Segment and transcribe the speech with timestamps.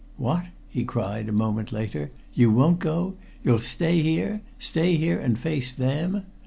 [0.17, 2.09] What!" he cried a moment later.
[2.33, 3.17] "You won't go?
[3.43, 6.23] You'll stay here stay here and face them?